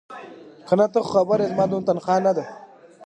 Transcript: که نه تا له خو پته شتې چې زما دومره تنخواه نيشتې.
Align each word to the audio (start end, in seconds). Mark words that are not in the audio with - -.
که 0.67 0.73
نه 0.79 0.85
تا 0.93 0.99
له 1.01 1.05
خو 1.09 1.21
پته 1.27 1.35
شتې 1.37 1.45
چې 1.49 1.49
زما 1.51 1.65
دومره 1.69 1.87
تنخواه 1.87 2.19
نيشتې. 2.25 2.45